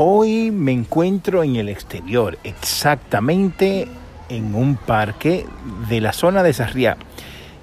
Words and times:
Hoy 0.00 0.52
me 0.52 0.70
encuentro 0.70 1.42
en 1.42 1.56
el 1.56 1.68
exterior, 1.68 2.38
exactamente 2.44 3.88
en 4.28 4.54
un 4.54 4.76
parque 4.76 5.44
de 5.88 6.00
la 6.00 6.12
zona 6.12 6.44
de 6.44 6.52
Sarriá. 6.52 6.96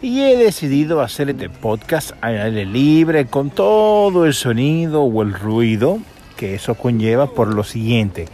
Y 0.01 0.19
he 0.19 0.35
decidido 0.35 0.99
hacer 0.99 1.29
este 1.29 1.49
podcast 1.49 2.11
al 2.19 2.37
aire 2.37 2.65
libre 2.65 3.27
con 3.27 3.51
todo 3.51 4.25
el 4.25 4.33
sonido 4.33 5.03
o 5.03 5.21
el 5.21 5.33
ruido 5.33 5.99
que 6.35 6.55
eso 6.55 6.75
conlleva 6.75 7.27
por 7.27 7.53
lo 7.53 7.63
siguiente. 7.63 8.25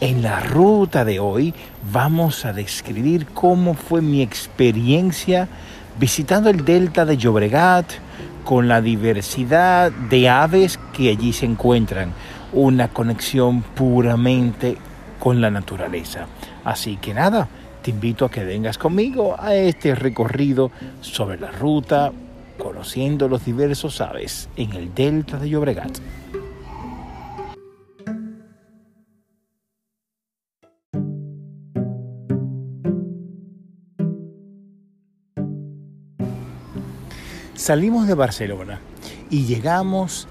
En 0.00 0.22
la 0.22 0.40
ruta 0.40 1.04
de 1.04 1.20
hoy 1.20 1.54
vamos 1.92 2.44
a 2.46 2.52
describir 2.52 3.26
cómo 3.26 3.74
fue 3.74 4.02
mi 4.02 4.22
experiencia 4.22 5.46
visitando 6.00 6.50
el 6.50 6.64
delta 6.64 7.04
de 7.04 7.16
Llobregat 7.16 7.92
con 8.44 8.66
la 8.66 8.80
diversidad 8.80 9.92
de 9.92 10.28
aves 10.28 10.80
que 10.92 11.10
allí 11.10 11.32
se 11.32 11.46
encuentran 11.46 12.12
una 12.56 12.88
conexión 12.88 13.60
puramente 13.62 14.78
con 15.18 15.40
la 15.42 15.50
naturaleza. 15.50 16.26
Así 16.64 16.96
que 16.96 17.12
nada, 17.12 17.48
te 17.82 17.90
invito 17.90 18.24
a 18.24 18.30
que 18.30 18.44
vengas 18.44 18.78
conmigo 18.78 19.36
a 19.38 19.54
este 19.54 19.94
recorrido 19.94 20.70
sobre 21.02 21.38
la 21.38 21.50
ruta, 21.52 22.12
conociendo 22.58 23.28
los 23.28 23.44
diversos 23.44 24.00
aves 24.00 24.48
en 24.56 24.72
el 24.72 24.94
delta 24.94 25.38
de 25.38 25.50
Llobregat. 25.50 25.98
Salimos 37.54 38.06
de 38.06 38.14
Barcelona 38.14 38.80
y 39.28 39.44
llegamos 39.44 40.28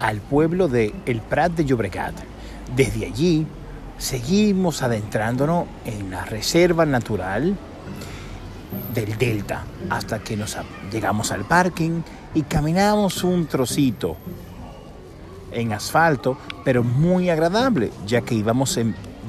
al 0.00 0.20
pueblo 0.20 0.68
de 0.68 0.94
El 1.06 1.20
Prat 1.20 1.52
de 1.52 1.64
Llobregat. 1.64 2.14
Desde 2.74 3.06
allí 3.06 3.46
seguimos 3.98 4.82
adentrándonos 4.82 5.66
en 5.84 6.10
la 6.10 6.24
reserva 6.24 6.84
natural 6.84 7.56
del 8.92 9.16
delta 9.18 9.64
hasta 9.90 10.18
que 10.18 10.36
nos 10.36 10.56
llegamos 10.90 11.30
al 11.32 11.44
parking 11.44 12.02
y 12.34 12.42
caminamos 12.42 13.22
un 13.22 13.46
trocito 13.46 14.16
en 15.52 15.72
asfalto, 15.72 16.36
pero 16.64 16.82
muy 16.82 17.30
agradable, 17.30 17.90
ya 18.06 18.22
que 18.22 18.34
íbamos 18.34 18.78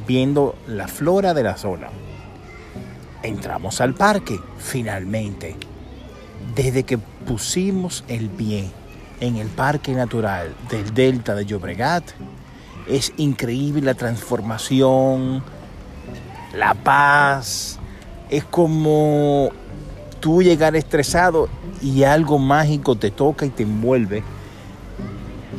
viendo 0.07 0.55
la 0.67 0.87
flora 0.87 1.33
de 1.33 1.43
la 1.43 1.55
zona. 1.55 1.89
Entramos 3.21 3.79
al 3.81 3.93
parque, 3.93 4.39
finalmente. 4.57 5.55
Desde 6.55 6.83
que 6.83 6.97
pusimos 6.97 8.03
el 8.07 8.29
pie 8.29 8.71
en 9.19 9.37
el 9.37 9.47
Parque 9.47 9.93
Natural 9.93 10.53
del 10.69 10.93
Delta 10.93 11.35
de 11.35 11.45
Llobregat. 11.45 12.03
Es 12.87 13.13
increíble 13.17 13.81
la 13.81 13.93
transformación, 13.93 15.43
la 16.55 16.73
paz. 16.73 17.79
Es 18.29 18.43
como 18.43 19.49
tú 20.19 20.41
llegar 20.41 20.75
estresado 20.75 21.49
y 21.81 22.03
algo 22.03 22.39
mágico 22.39 22.95
te 22.95 23.11
toca 23.11 23.45
y 23.45 23.49
te 23.49 23.63
envuelve 23.63 24.23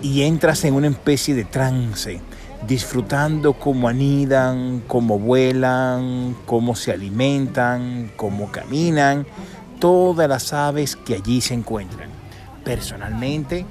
y 0.02 0.22
entras 0.22 0.64
en 0.64 0.74
una 0.74 0.88
especie 0.88 1.34
de 1.34 1.44
trance, 1.44 2.20
disfrutando 2.66 3.54
cómo 3.54 3.88
anidan, 3.88 4.82
cómo 4.86 5.18
vuelan, 5.18 6.36
cómo 6.46 6.76
se 6.76 6.92
alimentan, 6.92 8.12
cómo 8.16 8.50
caminan, 8.52 9.26
todas 9.80 10.28
las 10.28 10.52
aves 10.52 10.96
que 10.96 11.14
allí 11.14 11.40
se 11.40 11.54
encuentran 11.54 12.25
personalmente 12.66 13.64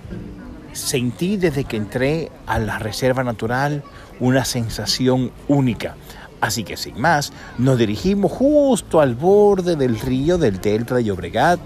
sentí 0.72 1.36
desde 1.36 1.66
que 1.66 1.76
entré 1.76 2.32
a 2.48 2.60
la 2.60 2.80
reserva 2.80 3.26
natural 3.26 3.84
una 4.22 4.46
sensación 4.46 5.32
única. 5.50 5.98
Así 6.40 6.64
que 6.64 6.78
sin 6.78 7.00
más, 7.00 7.34
nos 7.58 7.78
dirigimos 7.78 8.32
justo 8.32 9.02
al 9.02 9.16
borde 9.16 9.76
del 9.76 10.00
río 10.00 10.38
del 10.38 10.62
delta 10.62 10.96
de 10.96 11.04
Llobregat 11.04 11.60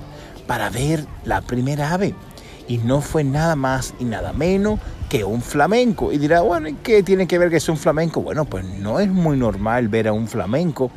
para 0.48 0.72
ver 0.72 1.06
la 1.24 1.42
primera 1.42 1.94
ave. 1.94 2.16
Y 2.68 2.80
no 2.80 3.00
fue 3.00 3.24
nada 3.24 3.56
más 3.56 3.94
y 4.00 4.06
nada 4.06 4.34
menos 4.34 4.80
que 5.08 5.24
un 5.24 5.44
flamenco. 5.44 6.12
Y 6.12 6.18
dirá, 6.18 6.42
bueno, 6.42 6.70
¿qué 6.82 7.04
tiene 7.04 7.28
que 7.28 7.38
ver 7.38 7.52
que 7.52 7.58
es 7.58 7.70
un 7.70 7.78
flamenco? 7.78 8.22
Bueno, 8.22 8.46
pues 8.46 8.66
no 8.66 9.00
es 9.00 9.08
muy 9.08 9.38
normal 9.38 9.88
ver 9.88 10.08
a 10.08 10.14
un 10.14 10.28
flamenco 10.28 10.92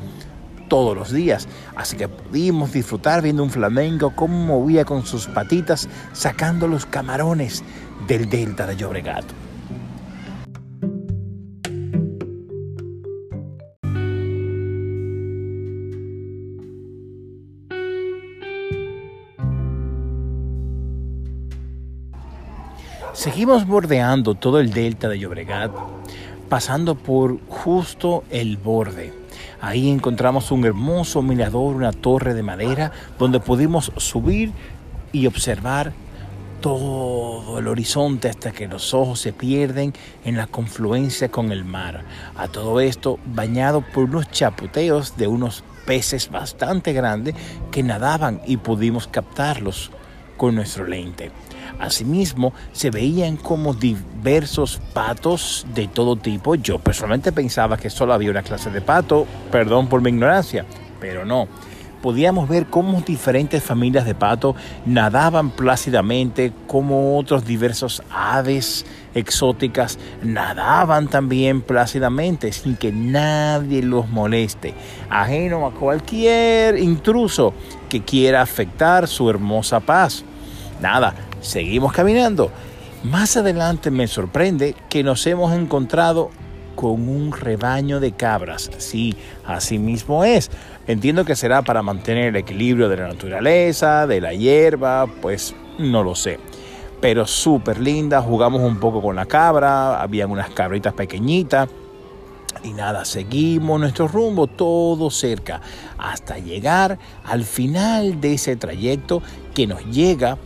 todos 0.73 0.97
los 0.97 1.13
días. 1.13 1.49
Así 1.77 1.99
que 1.99 2.09
pudimos 2.09 2.73
disfrutar 2.73 3.21
viendo 3.21 3.43
un 3.43 3.51
flamenco 3.51 4.15
cómo 4.17 4.39
movía 4.47 4.87
con 4.87 5.05
sus 5.05 5.27
patitas 5.27 5.87
sacando 6.15 6.67
los 6.67 6.87
camarones 6.87 7.63
del 8.09 8.31
delta 8.31 8.67
de 8.67 8.77
Llobregat. 8.77 9.23
Seguimos 23.13 23.67
bordeando 23.67 24.35
todo 24.37 24.59
el 24.59 24.73
delta 24.73 25.11
de 25.11 25.19
Llobregat, 25.19 25.71
pasando 26.49 26.95
por 26.95 27.39
justo 27.47 28.25
el 28.31 28.57
borde 28.57 29.22
Ahí 29.63 29.91
encontramos 29.91 30.51
un 30.51 30.65
hermoso 30.65 31.23
mirador, 31.23 31.77
una 31.77 31.93
torre 31.93 32.35
de 32.35 32.43
madera, 32.43 32.91
donde 33.17 33.39
pudimos 33.39 33.93
subir 33.97 34.51
y 35.13 35.29
observar 35.29 35.93
todo 36.61 37.61
el 37.61 37.69
horizonte 37.69 38.29
hasta 38.29 38.51
que 38.51 38.67
los 38.67 38.93
ojos 38.93 39.21
se 39.21 39.33
pierden 39.33 39.95
en 40.25 40.37
la 40.37 40.49
confluencia 40.49 41.31
con 41.31 41.53
el 41.53 41.65
mar. 41.65 42.03
A 42.37 42.49
todo 42.49 42.81
esto 42.81 43.21
bañado 43.25 43.83
por 43.83 44.05
unos 44.05 44.33
chaputeos 44.33 45.17
de 45.17 45.29
unos 45.29 45.63
peces 45.87 46.29
bastante 46.29 46.93
grandes 46.93 47.37
que 47.71 47.85
nadaban 47.85 48.41
y 48.45 48.57
pudimos 48.57 49.07
captarlos 49.07 49.93
con 50.43 50.57
nuestro 50.57 50.89
lente. 50.89 51.31
Asimismo, 51.79 52.53
se 52.73 52.91
veían 52.91 53.37
como 53.37 53.75
diversos 53.75 54.81
patos 54.93 55.65
de 55.73 55.87
todo 55.87 56.17
tipo. 56.17 56.57
Yo 56.57 56.81
personalmente 56.81 57.31
pensaba 57.31 57.77
que 57.77 57.91
solo 57.91 58.13
había 58.13 58.33
una 58.33 58.43
clase 58.43 58.69
de 58.69 58.81
pato, 58.81 59.25
perdón 59.53 59.87
por 59.87 60.03
mi 60.03 60.11
ignorancia, 60.11 60.67
pero 60.99 61.25
no. 61.25 61.47
Podíamos 62.03 62.49
ver 62.49 62.67
cómo 62.67 63.01
diferentes 63.03 63.63
familias 63.63 64.05
de 64.05 64.17
pato 64.17 64.57
nadaban 64.85 65.51
plácidamente, 65.51 66.53
como 66.67 67.17
otros 67.17 67.45
diversos 67.45 68.03
aves 68.11 68.85
exóticas 69.15 70.01
nadaban 70.25 71.07
también 71.07 71.61
plácidamente 71.61 72.51
sin 72.51 72.75
que 72.75 72.91
nadie 72.91 73.81
los 73.81 74.09
moleste, 74.09 74.75
ajeno 75.09 75.67
a 75.69 75.71
cualquier 75.73 76.79
intruso 76.79 77.55
que 77.89 78.03
quiera 78.03 78.43
afectar 78.43 79.07
su 79.07 79.31
hermosa 79.31 79.79
paz. 79.79 80.25
Nada, 80.83 81.15
Seguimos 81.43 81.93
caminando. 81.93 82.51
Más 83.03 83.37
adelante 83.37 83.91
me 83.91 84.07
sorprende 84.07 84.77
que 84.89 85.03
nos 85.03 85.27
hemos 85.27 85.53
encontrado 85.53 86.31
con 86.77 87.09
un 87.09 87.33
rebaño 87.33 87.99
de 87.99 88.13
cabras. 88.13 88.71
Sí, 88.79 89.17
así 89.45 89.79
mismo 89.79 90.25
es. 90.25 90.51
Entiendo 90.87 91.25
que 91.25 91.35
será 91.35 91.63
para 91.63 91.83
mantener 91.83 92.29
el 92.29 92.37
equilibrio 92.37 92.89
de 92.89 92.97
la 92.97 93.09
naturaleza, 93.09 94.07
de 94.07 94.21
la 94.21 94.33
hierba, 94.35 95.09
pues 95.21 95.55
no 95.79 96.05
lo 96.05 96.15
sé. 96.15 96.39
Pero 97.01 97.27
súper 97.27 97.81
linda, 97.81 98.23
jugamos 98.23 98.63
un 98.63 98.79
poco 98.79 99.03
con 99.03 99.17
la 99.17 99.27
cabra, 99.27 100.01
habían 100.01 100.31
unas 100.31 100.51
cabritas 100.51 100.95
pequeñitas. 100.95 101.69
Y 102.63 102.73
nada, 102.73 103.05
seguimos 103.05 103.81
nuestro 103.81 104.07
rumbo 104.07 104.47
todo 104.47 105.11
cerca 105.11 105.61
hasta 105.99 106.39
llegar 106.39 106.99
al 107.25 107.45
final 107.45 108.21
de 108.21 108.35
ese 108.35 108.55
trayecto 108.55 109.23
que 109.55 109.67
nos 109.67 109.85
llega 109.87 110.39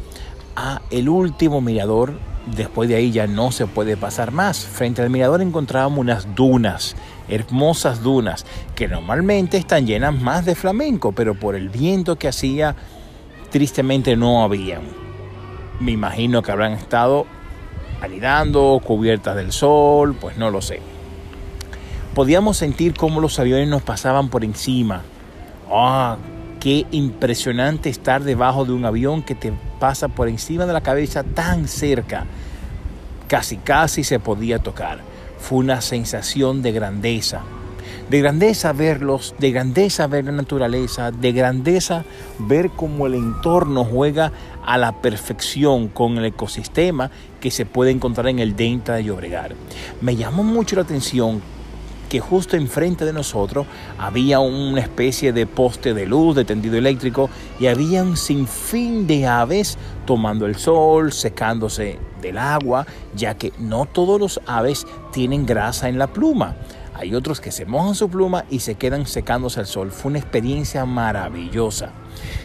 el 0.91 1.09
último 1.09 1.61
mirador. 1.61 2.19
Después 2.55 2.89
de 2.89 2.95
ahí 2.95 3.11
ya 3.11 3.27
no 3.27 3.51
se 3.51 3.67
puede 3.67 3.97
pasar 3.97 4.31
más. 4.31 4.65
Frente 4.65 5.03
al 5.03 5.11
mirador 5.11 5.43
encontrábamos 5.43 5.99
unas 5.99 6.35
dunas, 6.35 6.95
hermosas 7.29 8.03
dunas, 8.03 8.47
que 8.75 8.87
normalmente 8.87 9.57
están 9.57 9.87
llenas 9.87 10.15
más 10.15 10.45
de 10.45 10.55
flamenco, 10.55 11.13
pero 11.13 11.35
por 11.35 11.57
el 11.57 11.69
viento 11.69 12.17
que 12.17 12.29
hacía, 12.29 12.77
tristemente 13.51 14.17
no 14.17 14.45
habían. 14.45 14.83
Me 15.81 15.93
imagino 15.93 16.43
que 16.43 16.53
habrán 16.53 16.73
estado 16.73 17.27
anidando, 18.01 18.81
cubiertas 18.85 19.37
del 19.37 19.53
sol, 19.53 20.17
pues 20.21 20.37
no 20.37 20.51
lo 20.51 20.63
sé. 20.63 20.81
Podíamos 22.15 22.57
sentir 22.57 22.95
cómo 22.95 23.21
los 23.21 23.39
aviones 23.39 23.69
nos 23.69 23.83
pasaban 23.83 24.29
por 24.29 24.45
encima. 24.45 25.03
¡Ah! 25.71 26.17
Qué 26.67 26.85
impresionante 26.91 27.89
estar 27.89 28.25
debajo 28.25 28.65
de 28.65 28.73
un 28.73 28.85
avión 28.85 29.23
que 29.23 29.37
te 29.37 29.53
pasa 29.79 30.09
por 30.09 30.27
encima 30.29 30.67
de 30.67 30.73
la 30.73 30.81
cabeza 30.81 31.23
tan 31.23 31.69
cerca. 31.69 32.27
Casi, 33.29 33.59
casi 33.59 34.03
se 34.03 34.19
podía 34.19 34.59
tocar. 34.59 34.99
Fue 35.39 35.59
una 35.59 35.81
sensación 35.81 36.63
de 36.63 36.73
grandeza. 36.73 37.43
De 38.11 38.19
grandeza 38.19 38.73
verlos, 38.73 39.37
de 39.39 39.53
grandeza 39.53 40.09
ver 40.09 40.25
la 40.25 40.33
naturaleza, 40.33 41.13
de 41.13 41.31
grandeza 41.31 42.05
ver 42.41 42.71
cómo 42.71 43.07
el 43.07 43.15
entorno 43.15 43.85
juega 43.85 44.33
a 44.65 44.77
la 44.77 45.01
perfección 45.01 45.87
con 45.87 46.19
el 46.19 46.25
ecosistema 46.25 47.13
que 47.41 47.53
se 47.53 47.65
puede 47.65 47.93
encontrar 47.93 48.27
en 48.27 48.41
el 48.41 48.57
Delta 48.57 48.95
de 48.95 49.05
Llobregat. 49.05 49.53
Me 50.01 50.17
llamó 50.17 50.43
mucho 50.43 50.75
la 50.75 50.83
atención 50.83 51.41
justo 52.21 52.57
enfrente 52.57 53.05
de 53.05 53.13
nosotros 53.13 53.67
había 53.99 54.41
una 54.41 54.81
especie 54.81 55.33
de 55.33 55.47
poste 55.47 55.95
de 55.95 56.07
luz, 56.07 56.37
de 56.37 56.45
tendido 56.45 56.77
eléctrico, 56.77 57.31
y 57.59 57.67
había 57.67 58.03
un 58.03 58.17
sinfín 58.17 59.07
de 59.07 59.27
aves 59.27 59.79
tomando 60.07 60.47
el 60.47 60.57
sol, 60.57 61.13
secándose 61.13 61.99
del 62.21 62.39
agua, 62.39 62.87
ya 63.15 63.35
que 63.35 63.53
no 63.59 63.87
todos 63.87 64.21
los 64.21 64.41
aves 64.47 64.87
tienen 65.13 65.47
grasa 65.47 65.89
en 65.89 65.99
la 65.99 66.07
pluma. 66.07 66.57
Hay 66.95 67.15
otros 67.15 67.41
que 67.41 67.53
se 67.53 67.67
mojan 67.67 67.95
su 67.95 68.09
pluma 68.09 68.47
y 68.49 68.61
se 68.61 68.77
quedan 68.77 69.07
secándose 69.07 69.61
al 69.61 69.67
sol. 69.67 69.91
Fue 69.91 70.11
una 70.11 70.19
experiencia 70.19 70.87
maravillosa. 70.87 71.91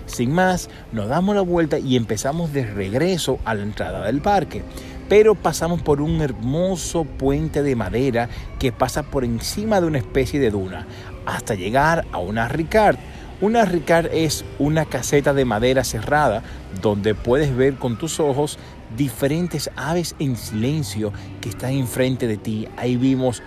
Sin 0.05 0.33
más, 0.33 0.69
nos 0.91 1.07
damos 1.07 1.35
la 1.35 1.41
vuelta 1.41 1.79
y 1.79 1.95
empezamos 1.95 2.51
de 2.51 2.65
regreso 2.65 3.39
a 3.45 3.53
la 3.53 3.63
entrada 3.63 4.05
del 4.05 4.21
parque 4.21 4.63
pero 5.11 5.35
pasamos 5.35 5.81
por 5.81 5.99
un 5.99 6.21
hermoso 6.21 7.03
puente 7.03 7.63
de 7.63 7.75
madera 7.75 8.29
que 8.59 8.71
pasa 8.71 9.03
por 9.03 9.25
encima 9.25 9.81
de 9.81 9.87
una 9.87 9.97
especie 9.97 10.39
de 10.39 10.51
duna 10.51 10.87
hasta 11.25 11.53
llegar 11.53 12.05
a 12.13 12.19
una 12.19 12.47
Ricard. 12.47 12.95
Una 13.41 13.65
Ricard 13.65 14.05
es 14.13 14.45
una 14.57 14.85
caseta 14.85 15.33
de 15.33 15.43
madera 15.43 15.83
cerrada 15.83 16.43
donde 16.81 17.13
puedes 17.13 17.53
ver 17.53 17.75
con 17.75 17.97
tus 17.97 18.21
ojos 18.21 18.57
diferentes 18.95 19.69
aves 19.75 20.15
en 20.17 20.37
silencio 20.37 21.11
que 21.41 21.49
están 21.49 21.71
enfrente 21.71 22.25
de 22.25 22.37
ti. 22.37 22.69
Ahí 22.77 22.95
vimos 22.95 23.43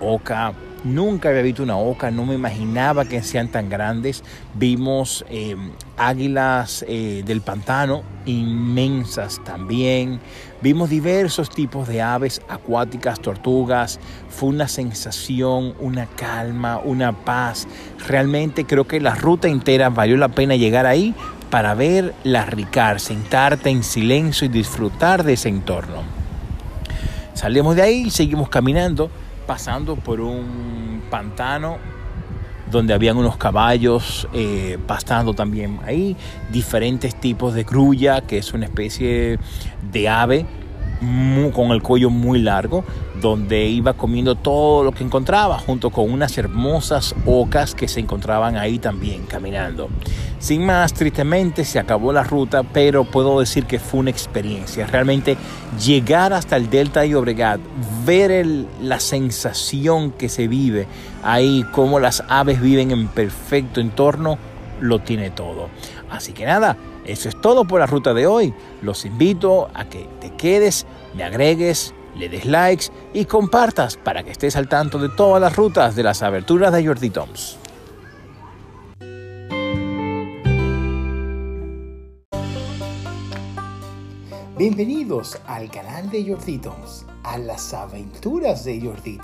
oca, 0.00 0.52
Nunca 0.84 1.30
había 1.30 1.40
visto 1.40 1.62
una 1.62 1.78
oca, 1.78 2.10
no 2.10 2.26
me 2.26 2.34
imaginaba 2.34 3.06
que 3.06 3.22
sean 3.22 3.48
tan 3.48 3.70
grandes. 3.70 4.22
Vimos 4.52 5.24
eh, 5.30 5.56
águilas 5.96 6.84
eh, 6.86 7.22
del 7.24 7.40
pantano 7.40 8.02
inmensas 8.26 9.42
también. 9.44 10.20
Vimos 10.60 10.90
diversos 10.90 11.48
tipos 11.48 11.88
de 11.88 12.02
aves 12.02 12.42
acuáticas, 12.48 13.20
tortugas. 13.20 13.98
Fue 14.28 14.50
una 14.50 14.68
sensación, 14.68 15.74
una 15.80 16.04
calma, 16.04 16.78
una 16.78 17.12
paz. 17.12 17.66
Realmente 18.06 18.66
creo 18.66 18.86
que 18.86 19.00
la 19.00 19.14
ruta 19.14 19.48
entera 19.48 19.88
valió 19.88 20.18
la 20.18 20.28
pena 20.28 20.54
llegar 20.54 20.84
ahí 20.84 21.14
para 21.48 21.74
ver 21.74 22.14
la 22.24 22.46
sentarte 22.98 23.70
en 23.70 23.84
silencio 23.84 24.44
y 24.44 24.48
disfrutar 24.48 25.24
de 25.24 25.32
ese 25.32 25.48
entorno. 25.48 26.02
Salimos 27.32 27.74
de 27.74 27.82
ahí 27.82 28.02
y 28.06 28.10
seguimos 28.10 28.48
caminando 28.50 29.10
pasando 29.46 29.96
por 29.96 30.20
un 30.20 31.02
pantano 31.10 31.78
donde 32.70 32.94
habían 32.94 33.16
unos 33.16 33.36
caballos 33.36 34.26
eh, 34.32 34.78
pastando 34.86 35.34
también 35.34 35.78
ahí, 35.84 36.16
diferentes 36.50 37.14
tipos 37.14 37.54
de 37.54 37.62
grulla, 37.64 38.22
que 38.22 38.38
es 38.38 38.52
una 38.52 38.64
especie 38.64 39.38
de 39.92 40.08
ave 40.08 40.46
con 41.52 41.70
el 41.70 41.82
cuello 41.82 42.10
muy 42.10 42.40
largo, 42.40 42.84
donde 43.20 43.66
iba 43.66 43.94
comiendo 43.94 44.34
todo 44.34 44.84
lo 44.84 44.92
que 44.92 45.04
encontraba, 45.04 45.58
junto 45.58 45.90
con 45.90 46.10
unas 46.10 46.36
hermosas 46.36 47.14
ocas 47.26 47.74
que 47.74 47.88
se 47.88 48.00
encontraban 48.00 48.56
ahí 48.56 48.78
también 48.78 49.24
caminando. 49.26 49.88
Sin 50.38 50.66
más, 50.66 50.92
tristemente 50.92 51.64
se 51.64 51.78
acabó 51.78 52.12
la 52.12 52.22
ruta, 52.22 52.62
pero 52.62 53.04
puedo 53.04 53.40
decir 53.40 53.64
que 53.64 53.78
fue 53.78 54.00
una 54.00 54.10
experiencia. 54.10 54.86
Realmente 54.86 55.36
llegar 55.82 56.32
hasta 56.32 56.56
el 56.56 56.68
Delta 56.68 57.00
de 57.00 57.16
Obregat, 57.16 57.60
ver 58.04 58.46
la 58.82 59.00
sensación 59.00 60.10
que 60.10 60.28
se 60.28 60.48
vive 60.48 60.86
ahí, 61.22 61.64
cómo 61.72 61.98
las 61.98 62.22
aves 62.28 62.60
viven 62.60 62.90
en 62.90 63.08
perfecto 63.08 63.80
entorno, 63.80 64.38
lo 64.80 64.98
tiene 64.98 65.30
todo. 65.30 65.68
Así 66.10 66.32
que 66.32 66.44
nada, 66.44 66.76
eso 67.04 67.28
es 67.28 67.40
todo 67.40 67.64
por 67.64 67.80
la 67.80 67.86
ruta 67.86 68.14
de 68.14 68.26
hoy. 68.26 68.54
Los 68.82 69.04
invito 69.04 69.68
a 69.74 69.84
que 69.86 70.08
te 70.20 70.30
quedes, 70.30 70.86
me 71.14 71.24
agregues, 71.24 71.94
le 72.16 72.28
des 72.28 72.44
likes 72.44 72.86
y 73.12 73.24
compartas 73.24 73.96
para 73.96 74.22
que 74.22 74.30
estés 74.30 74.56
al 74.56 74.68
tanto 74.68 74.98
de 74.98 75.08
todas 75.08 75.40
las 75.40 75.54
rutas 75.56 75.96
de 75.96 76.02
las 76.02 76.22
aberturas 76.22 76.72
de 76.72 76.86
Jordi 76.86 77.10
Toms. 77.10 77.58
Bienvenidos 84.56 85.38
al 85.46 85.70
canal 85.70 86.08
de 86.10 86.28
Jordi 86.28 86.58
Toms 86.58 87.06
a 87.24 87.38
las 87.38 87.72
aventuras 87.72 88.64
de 88.64 88.80
Jordi 88.80 89.18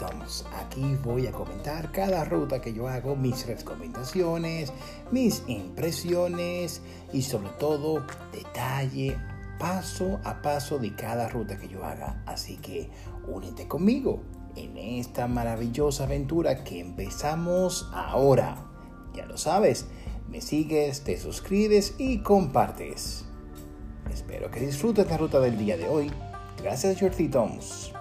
Aquí 0.59 0.97
voy 1.05 1.27
a 1.27 1.33
comentar 1.33 1.93
cada 1.93 2.25
ruta 2.25 2.61
que 2.61 2.73
yo 2.73 2.89
hago, 2.89 3.15
mis 3.15 3.47
recomendaciones, 3.47 4.73
mis 5.11 5.45
impresiones 5.47 6.81
y 7.13 7.23
sobre 7.23 7.51
todo 7.51 8.05
detalle 8.33 9.17
paso 9.59 10.19
a 10.25 10.41
paso 10.41 10.79
de 10.79 10.95
cada 10.95 11.29
ruta 11.29 11.59
que 11.59 11.69
yo 11.69 11.85
haga. 11.85 12.23
Así 12.27 12.57
que 12.57 12.91
únete 13.29 13.69
conmigo 13.69 14.23
en 14.57 14.79
esta 14.79 15.29
maravillosa 15.29 16.05
aventura 16.05 16.65
que 16.65 16.81
empezamos 16.81 17.91
ahora. 17.93 18.57
Ya 19.15 19.27
lo 19.27 19.37
sabes, 19.37 19.87
me 20.31 20.41
sigues, 20.41 21.05
te 21.05 21.19
suscribes 21.19 21.95
y 21.99 22.21
compartes. 22.21 23.27
Espero 24.11 24.51
que 24.51 24.61
disfrutes 24.61 25.07
la 25.09 25.19
ruta 25.19 25.39
del 25.39 25.59
día 25.59 25.77
de 25.77 25.87
hoy 25.87 26.11
Gracias, 26.59 26.99
Jordi 27.01 27.29
Toms. 27.29 27.93